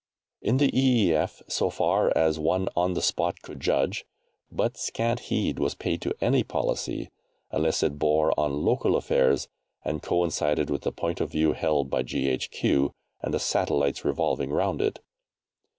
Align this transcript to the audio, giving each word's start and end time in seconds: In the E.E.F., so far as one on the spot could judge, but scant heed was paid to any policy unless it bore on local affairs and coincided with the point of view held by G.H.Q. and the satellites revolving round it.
In 0.41 0.57
the 0.57 0.75
E.E.F., 0.75 1.43
so 1.47 1.69
far 1.69 2.11
as 2.17 2.39
one 2.39 2.67
on 2.75 2.95
the 2.95 3.03
spot 3.03 3.43
could 3.43 3.59
judge, 3.59 4.03
but 4.51 4.75
scant 4.75 5.19
heed 5.29 5.59
was 5.59 5.75
paid 5.75 6.01
to 6.01 6.15
any 6.19 6.41
policy 6.41 7.11
unless 7.51 7.83
it 7.83 7.99
bore 7.99 8.33
on 8.35 8.65
local 8.65 8.95
affairs 8.95 9.47
and 9.85 10.01
coincided 10.01 10.71
with 10.71 10.81
the 10.81 10.91
point 10.91 11.21
of 11.21 11.29
view 11.29 11.53
held 11.53 11.91
by 11.91 12.01
G.H.Q. 12.01 12.91
and 13.21 13.31
the 13.31 13.39
satellites 13.39 14.03
revolving 14.03 14.49
round 14.49 14.81
it. 14.81 15.01